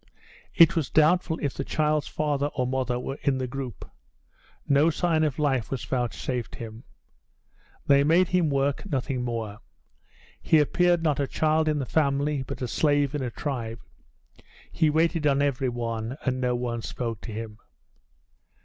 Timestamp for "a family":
11.79-12.41